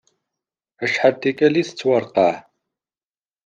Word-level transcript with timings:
Acḥal 0.83 1.13
n 1.15 1.19
tikkal 1.21 1.55
i 1.61 1.63
tettwareqqeɛ. 1.67 2.33